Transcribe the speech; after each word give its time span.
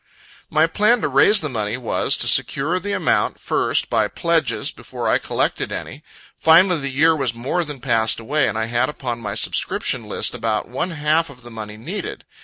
My 0.49 0.65
plan 0.65 0.99
to 1.01 1.07
raise 1.07 1.41
the 1.41 1.47
money 1.49 1.77
was, 1.77 2.17
to 2.17 2.27
secure 2.27 2.79
the 2.79 2.91
amount, 2.93 3.39
first, 3.39 3.87
by 3.87 4.07
pledges, 4.07 4.71
before 4.71 5.07
I 5.07 5.19
collected 5.19 5.71
any.... 5.71 6.03
Finally, 6.39 6.79
the 6.79 6.89
year 6.89 7.15
was 7.15 7.35
more 7.35 7.63
than 7.63 7.79
passed 7.79 8.19
away, 8.19 8.47
and 8.47 8.57
I 8.57 8.65
had 8.65 8.89
upon 8.89 9.19
my 9.19 9.35
subscription 9.35 10.05
list 10.05 10.33
about 10.33 10.67
one 10.67 10.89
half 10.89 11.29
of 11.29 11.43
the 11.43 11.51
money 11.51 11.77
needed. 11.77 12.25